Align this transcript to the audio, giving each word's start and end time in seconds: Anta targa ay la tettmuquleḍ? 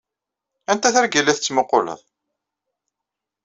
Anta 0.73 0.93
targa 0.95 1.17
ay 1.19 1.25
la 1.25 1.35
tettmuquleḍ? 1.37 1.99